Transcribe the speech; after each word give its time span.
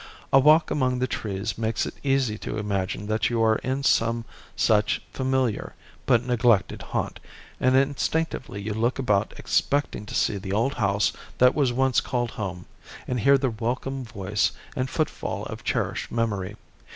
A 0.33 0.39
walk 0.39 0.71
among 0.71 0.97
the 0.97 1.05
trees 1.05 1.59
makes 1.59 1.85
it 1.85 1.93
easy 2.01 2.35
to 2.39 2.57
imagine 2.57 3.05
that 3.05 3.29
you 3.29 3.43
are 3.43 3.57
in 3.57 3.83
some 3.83 4.25
such 4.55 4.99
familiar 5.13 5.75
but 6.07 6.25
neglected 6.25 6.81
haunt, 6.81 7.19
and 7.59 7.75
instinctively 7.75 8.59
you 8.63 8.73
look 8.73 8.97
about 8.97 9.31
expecting 9.37 10.07
to 10.07 10.15
see 10.15 10.37
the 10.39 10.53
old 10.53 10.73
house 10.73 11.13
that 11.37 11.53
was 11.53 11.71
once 11.71 12.01
called 12.01 12.31
home 12.31 12.65
and 13.07 13.19
hear 13.19 13.37
the 13.37 13.51
welcome 13.51 14.03
voice 14.03 14.53
and 14.75 14.89
footfall 14.89 15.45
of 15.45 15.63
cherished 15.63 16.11
memory. 16.11 16.55